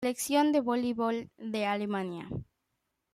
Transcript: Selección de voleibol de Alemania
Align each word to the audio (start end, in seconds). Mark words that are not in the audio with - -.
Selección 0.03 0.51
de 0.53 0.59
voleibol 0.67 1.17
de 1.53 1.61
Alemania 1.75 2.25